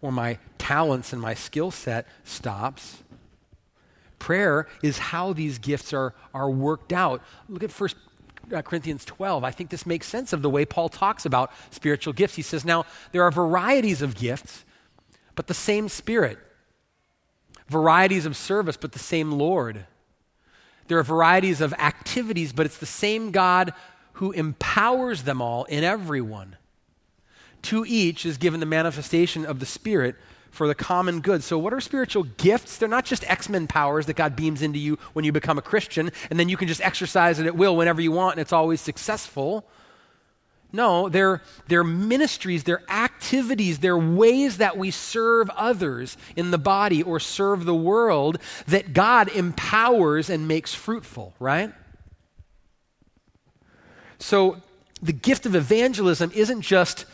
[0.00, 3.02] or my talents and my skill set stops.
[4.18, 7.22] Prayer is how these gifts are, are worked out.
[7.48, 7.90] Look at 1
[8.52, 9.44] uh, Corinthians 12.
[9.44, 12.34] I think this makes sense of the way Paul talks about spiritual gifts.
[12.34, 14.64] He says, Now, there are varieties of gifts,
[15.34, 16.38] but the same Spirit.
[17.68, 19.86] Varieties of service, but the same Lord.
[20.88, 23.74] There are varieties of activities, but it's the same God
[24.14, 26.56] who empowers them all in everyone.
[27.62, 30.16] To each is given the manifestation of the Spirit
[30.50, 31.42] for the common good.
[31.42, 32.78] So, what are spiritual gifts?
[32.78, 35.62] They're not just X Men powers that God beams into you when you become a
[35.62, 38.52] Christian, and then you can just exercise it at will whenever you want, and it's
[38.52, 39.66] always successful.
[40.70, 47.02] No, they're, they're ministries, they're activities, they're ways that we serve others in the body
[47.02, 51.72] or serve the world that God empowers and makes fruitful, right?
[54.18, 54.60] So
[55.00, 57.06] the gift of evangelism isn't just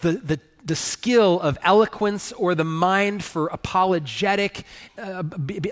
[0.00, 4.64] the, the the skill of eloquence or the mind for apologetic,
[4.98, 5.22] uh,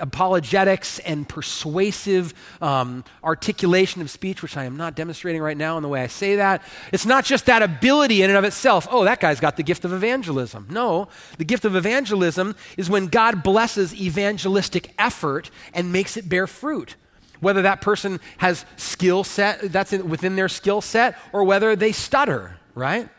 [0.00, 5.82] apologetics and persuasive um, articulation of speech, which I am not demonstrating right now in
[5.82, 6.62] the way I say that.
[6.92, 8.88] It's not just that ability in and of itself.
[8.90, 10.66] Oh, that guy's got the gift of evangelism.
[10.70, 16.46] No, the gift of evangelism is when God blesses evangelistic effort and makes it bear
[16.46, 16.96] fruit
[17.40, 21.92] whether that person has skill set that's in, within their skill set or whether they
[21.92, 23.10] stutter right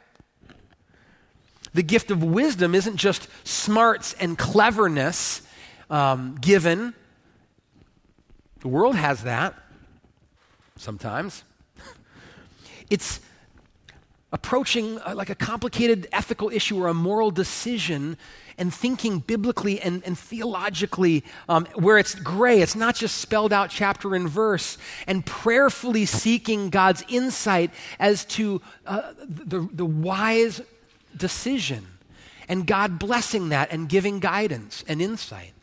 [1.74, 5.42] the gift of wisdom isn't just smarts and cleverness
[5.90, 6.94] um, given.
[8.60, 9.56] The world has that
[10.76, 11.44] sometimes.
[12.90, 13.20] It's
[14.32, 18.18] approaching uh, like a complicated ethical issue or a moral decision
[18.58, 22.62] and thinking biblically and, and theologically um, where it's gray.
[22.62, 28.62] It's not just spelled out chapter and verse, and prayerfully seeking God's insight as to
[28.86, 30.62] uh, the, the wise
[31.18, 31.88] decision
[32.48, 35.54] and God blessing that and giving guidance and insight.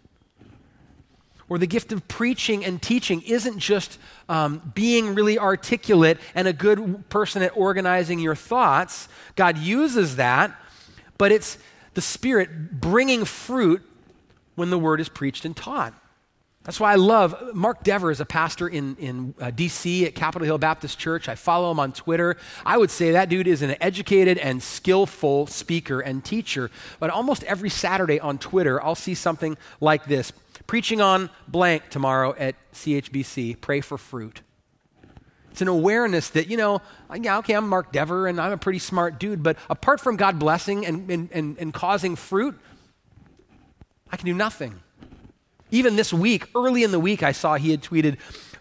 [1.48, 6.52] Or the gift of preaching and teaching isn't just um, being really articulate and a
[6.52, 9.08] good person at organizing your thoughts.
[9.36, 10.58] God uses that,
[11.18, 11.58] but it's
[11.92, 13.82] the Spirit bringing fruit
[14.54, 15.94] when the word is preached and taught.
[16.64, 20.46] That's why I love Mark Dever is a pastor in, in uh, DC at Capitol
[20.46, 21.28] Hill Baptist Church.
[21.28, 22.38] I follow him on Twitter.
[22.64, 26.70] I would say that dude is an educated and skillful speaker and teacher.
[27.00, 30.32] But almost every Saturday on Twitter, I'll see something like this
[30.66, 34.40] Preaching on blank tomorrow at CHBC, pray for fruit.
[35.50, 36.80] It's an awareness that, you know,
[37.14, 40.38] yeah, okay, I'm Mark Dever and I'm a pretty smart dude, but apart from God
[40.38, 42.58] blessing and, and, and, and causing fruit,
[44.10, 44.80] I can do nothing.
[45.74, 48.18] Even this week, early in the week, I saw he had tweeted,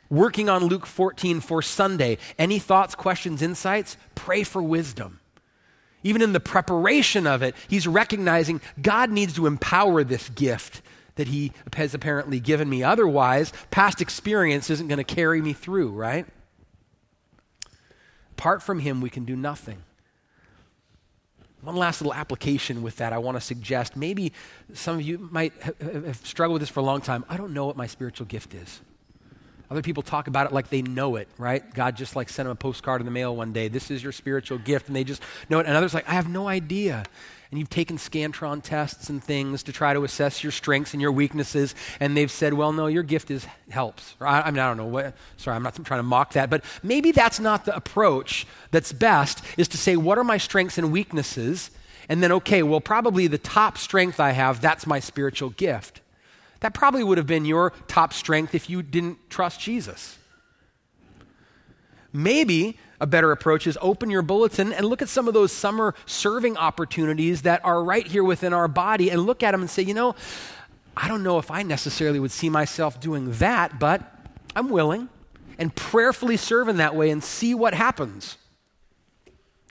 [0.10, 2.18] working on Luke 14 for Sunday.
[2.40, 3.98] Any thoughts, questions, insights?
[4.16, 5.20] Pray for wisdom.
[6.02, 10.82] Even in the preparation of it, he's recognizing God needs to empower this gift
[11.14, 12.82] that he has apparently given me.
[12.82, 16.26] Otherwise, past experience isn't going to carry me through, right?
[18.32, 19.84] Apart from him, we can do nothing.
[21.64, 23.96] One last little application with that I want to suggest.
[23.96, 24.34] Maybe
[24.74, 27.24] some of you might have struggled with this for a long time.
[27.30, 28.82] I don't know what my spiritual gift is.
[29.72, 31.74] Other people talk about it like they know it, right?
[31.74, 33.70] God just like sent them a postcard in the mail one day.
[33.70, 35.66] This is your spiritual gift, and they just know it.
[35.66, 37.06] And others like, I have no idea
[37.54, 41.12] and you've taken Scantron tests and things to try to assess your strengths and your
[41.12, 44.16] weaknesses, and they've said, well, no, your gift is helps.
[44.20, 46.50] Or I, I mean, I don't know what, sorry, I'm not trying to mock that,
[46.50, 50.80] but maybe that's not the approach that's best, is to say, what are my strengths
[50.80, 51.70] and weaknesses?
[52.10, 56.02] And then, okay, well, probably the top strength I have, that's my spiritual gift.
[56.62, 60.18] That probably would have been your top strength if you didn't trust Jesus.
[62.12, 65.94] Maybe a better approach is open your bulletin and look at some of those summer
[66.06, 69.84] serving opportunities that are right here within our body and look at them and say,
[69.84, 70.16] you know,
[70.96, 74.02] I don't know if I necessarily would see myself doing that, but
[74.56, 75.10] I'm willing
[75.60, 78.38] and prayerfully serve in that way and see what happens.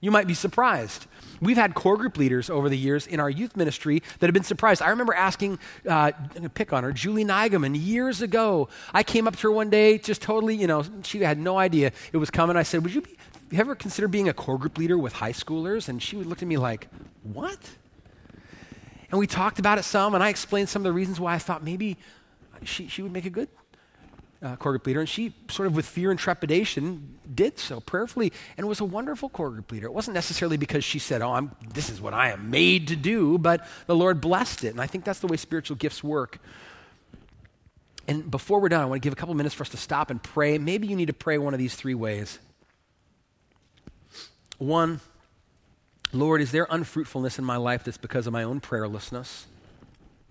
[0.03, 1.07] You might be surprised.
[1.43, 4.45] We've had core group leaders over the years in our youth ministry that have been
[4.45, 4.81] surprised.
[4.81, 6.13] I remember asking, uh,
[6.55, 8.69] pick on her, Julie Nigaman, years ago.
[8.95, 11.91] I came up to her one day, just totally, you know, she had no idea
[12.13, 12.57] it was coming.
[12.57, 13.19] I said, Would you, be,
[13.51, 15.89] you ever consider being a core group leader with high schoolers?
[15.89, 16.87] And she looked at me like,
[17.25, 17.59] What?
[19.11, 21.39] And we talked about it some, and I explained some of the reasons why I
[21.39, 21.99] thought maybe
[22.63, 23.49] she, she would make a good
[24.43, 28.33] uh, core group leader, and she sort of with fear and trepidation did so prayerfully
[28.57, 29.87] and was a wonderful core group leader.
[29.87, 32.97] It wasn't necessarily because she said, "Oh, I'm, this is what I am made to
[32.97, 36.39] do," but the Lord blessed it, and I think that's the way spiritual gifts work.
[38.09, 40.11] And before we're done, I want to give a couple minutes for us to stop
[40.11, 40.59] and pray.
[40.59, 42.41] Maybe you need to pray one of these three ways.
[44.59, 45.01] One,
[46.13, 49.45] Lord, is there unfruitfulness in my life that's because of my own prayerlessness?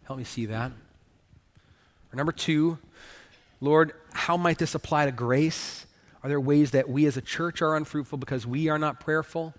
[0.04, 0.72] Help me see that.
[2.12, 2.78] Or number two,
[3.62, 5.86] Lord, how might this apply to grace?
[6.24, 9.54] Are there ways that we as a church are unfruitful because we are not prayerful?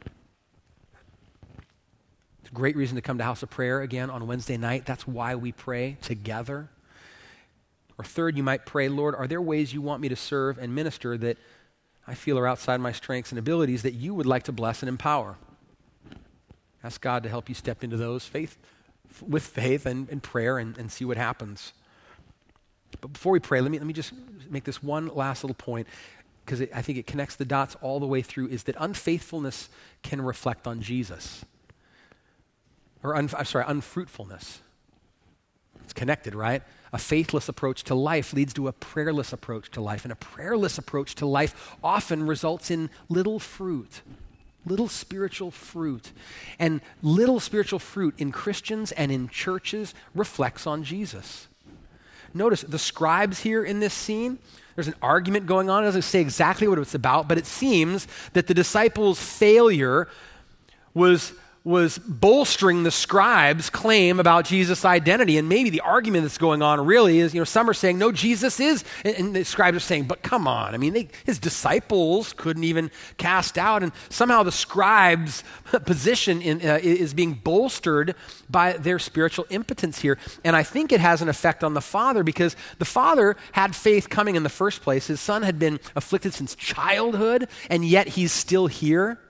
[2.41, 4.87] It's a great reason to come to House of Prayer again on Wednesday night.
[4.87, 6.69] That's why we pray together.
[7.97, 10.75] Or third, you might pray, Lord, are there ways you want me to serve and
[10.75, 11.39] minister that
[12.05, 14.89] I feel are outside my strengths and abilities that you would like to bless and
[14.89, 15.37] empower?
[16.83, 18.59] Ask God to help you step into those faith,
[19.25, 21.73] with faith and, and prayer and, and see what happens.
[23.01, 24.13] But before we pray, let me, let me just
[24.51, 25.87] make this one last little point
[26.45, 29.69] because I think it connects the dots all the way through is that unfaithfulness
[30.03, 31.45] can reflect on Jesus.
[33.03, 34.61] Or, un, I'm sorry, unfruitfulness.
[35.85, 36.63] It's connected, right?
[36.93, 40.05] A faithless approach to life leads to a prayerless approach to life.
[40.05, 44.03] And a prayerless approach to life often results in little fruit,
[44.65, 46.13] little spiritual fruit.
[46.59, 51.49] And little spiritual fruit in Christians and in churches reflects on Jesus.
[52.35, 54.39] Notice the scribes here in this scene,
[54.75, 55.83] there's an argument going on.
[55.83, 60.09] It doesn't say exactly what it's about, but it seems that the disciples' failure
[60.95, 61.33] was
[61.65, 65.39] was bolstering the scribes' claim about Jesus' identity.
[65.39, 68.11] And maybe the argument that's going on really is, you know, some are saying, no,
[68.11, 68.85] Jesus is.
[69.05, 70.75] And, the scribes are saying, but come on.
[70.75, 73.85] I mean, they, his disciples couldn't even cast out.
[73.85, 75.45] And somehow the scribes'
[75.85, 78.17] position in, uh, is being bolstered
[78.51, 80.19] by their spiritual impotence here.
[80.45, 84.11] And I think it has an effect on the father because the father had faith
[84.11, 85.07] coming in the first place.
[85.07, 89.21] His son had been afflicted since childhood, and yet he's still here.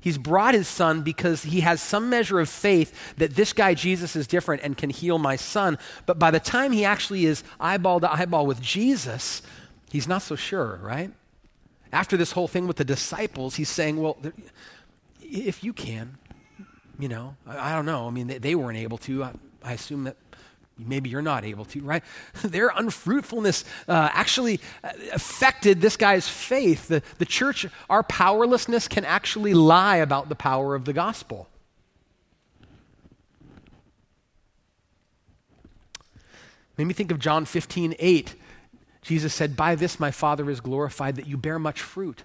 [0.00, 4.14] He's brought his son because he has some measure of faith that this guy Jesus
[4.14, 5.76] is different and can heal my son.
[6.06, 9.42] But by the time he actually is eyeball to eyeball with Jesus,
[9.90, 11.10] he's not so sure, right?
[11.92, 14.18] After this whole thing with the disciples, he's saying, Well,
[15.20, 16.18] if you can,
[16.98, 18.06] you know, I, I don't know.
[18.06, 19.24] I mean, they, they weren't able to.
[19.24, 19.32] I,
[19.64, 20.16] I assume that
[20.78, 22.02] maybe you're not able to, right?
[22.42, 26.88] Their unfruitfulness uh, actually uh, affected this guy's faith.
[26.88, 31.48] The, the church, our powerlessness can actually lie about the power of the gospel.
[36.76, 38.34] Made me think of John 15, 8.
[39.02, 42.22] Jesus said, By this my Father is glorified, that you bear much fruit.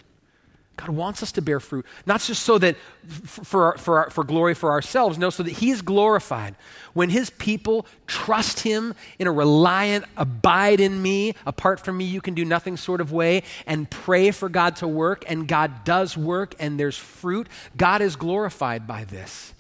[0.76, 2.76] God wants us to bear fruit, not just so that
[3.08, 6.56] for, for, for glory for ourselves, no, so that He is glorified.
[6.94, 12.22] When His people trust Him in a reliant, abide in me, apart from me, you
[12.22, 16.18] can do nothing sort of way, and pray for God to work, and God does
[16.18, 17.48] work, and there's fruit,
[17.78, 19.54] God is glorified by this.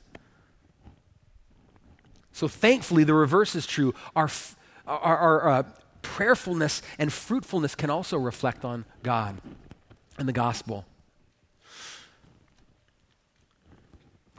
[2.31, 3.93] So thankfully, the reverse is true.
[4.15, 4.29] Our,
[4.87, 5.63] our, our uh,
[6.01, 9.39] prayerfulness and fruitfulness can also reflect on God
[10.17, 10.85] and the gospel.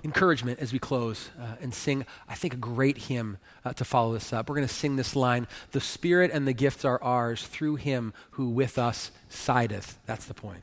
[0.05, 4.13] Encouragement as we close uh, and sing, I think, a great hymn uh, to follow
[4.13, 4.49] this up.
[4.49, 8.13] We're going to sing this line The Spirit and the gifts are ours through him
[8.33, 9.99] who with us sideth.
[10.05, 10.63] That's the point.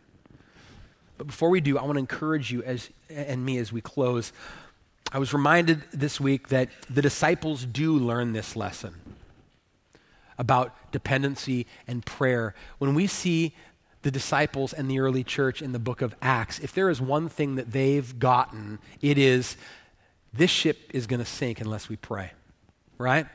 [1.17, 4.31] But before we do, I want to encourage you as, and me as we close.
[5.11, 8.95] I was reminded this week that the disciples do learn this lesson
[10.37, 12.55] about dependency and prayer.
[12.79, 13.53] When we see
[14.01, 17.29] the disciples and the early church in the book of Acts, if there is one
[17.29, 19.57] thing that they've gotten, it is
[20.33, 22.31] this ship is going to sink unless we pray,
[22.97, 23.27] right?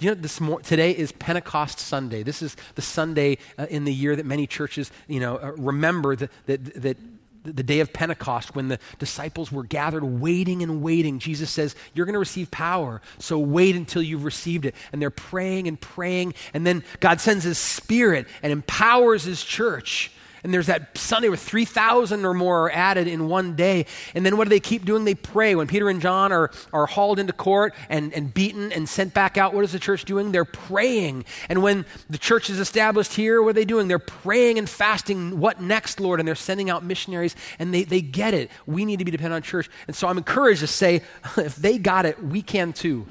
[0.00, 2.22] you know this mor- today is Pentecost Sunday.
[2.22, 6.16] This is the Sunday uh, in the year that many churches, you know, uh, remember
[6.16, 6.98] that, that, that
[7.44, 11.18] the day of Pentecost when the disciples were gathered waiting and waiting.
[11.18, 14.74] Jesus says, You're going to receive power, so wait until you've received it.
[14.92, 20.10] And they're praying and praying, and then God sends His Spirit and empowers His church.
[20.44, 23.86] And there's that Sunday where 3,000 or more are added in one day.
[24.14, 25.06] And then what do they keep doing?
[25.06, 25.54] They pray.
[25.54, 29.38] When Peter and John are, are hauled into court and, and beaten and sent back
[29.38, 30.32] out, what is the church doing?
[30.32, 31.24] They're praying.
[31.48, 33.88] And when the church is established here, what are they doing?
[33.88, 35.40] They're praying and fasting.
[35.40, 36.20] What next, Lord?
[36.20, 38.50] And they're sending out missionaries and they, they get it.
[38.66, 39.70] We need to be dependent on church.
[39.86, 41.00] And so I'm encouraged to say,
[41.38, 43.06] if they got it, we can too.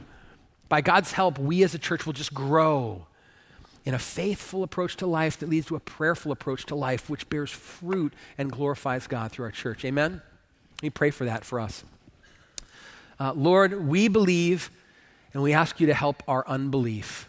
[0.70, 3.08] By God's help, we as a church will just grow
[3.86, 7.30] in a faithful approach to life that leads to a prayerful approach to life, which
[7.30, 9.84] bears fruit and glorifies God through our church.
[9.84, 10.22] Amen?
[10.82, 11.84] We pray for that for us.
[13.20, 14.70] Uh, Lord, we believe
[15.34, 17.28] and we ask you to help our unbelief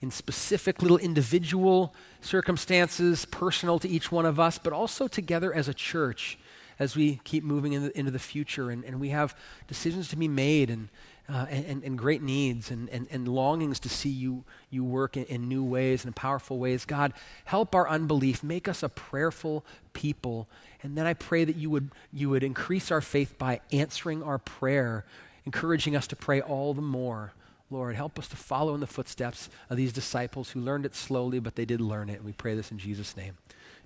[0.00, 5.66] in specific little individual circumstances, personal to each one of us, but also together as
[5.66, 6.38] a church
[6.78, 9.34] as we keep moving in the, into the future and, and we have
[9.68, 10.88] decisions to be made and
[11.28, 15.24] uh, and, and, great needs and, and, and longings to see you, you work in,
[15.24, 16.84] in new ways and powerful ways.
[16.84, 17.14] God,
[17.46, 18.42] help our unbelief.
[18.42, 19.64] Make us a prayerful
[19.94, 20.48] people.
[20.82, 24.38] And then I pray that you would, you would increase our faith by answering our
[24.38, 25.06] prayer,
[25.46, 27.32] encouraging us to pray all the more.
[27.70, 31.38] Lord, help us to follow in the footsteps of these disciples who learned it slowly,
[31.40, 32.16] but they did learn it.
[32.16, 33.38] And we pray this in Jesus' name.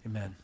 [0.04, 0.34] Amen.